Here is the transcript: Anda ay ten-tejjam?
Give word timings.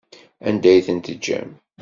Anda 0.47 0.69
ay 0.71 0.81
ten-tejjam? 0.85 1.49